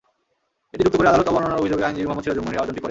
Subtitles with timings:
[0.73, 2.79] এটি যুক্ত করে আদালত অবমাননার অভিযোগে আইনজীবী মোহাম্মদ সিরাজুম মনীর আবেদনটি করেন।